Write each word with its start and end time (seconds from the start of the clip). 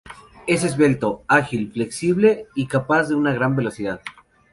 Es 0.47 0.63
esbelto, 0.63 1.23
ágil, 1.27 1.71
flexible 1.71 2.47
y 2.55 2.65
capaz 2.65 3.09
de 3.09 3.13
una 3.13 3.33
gran 3.35 3.55
velocidad. 3.55 4.01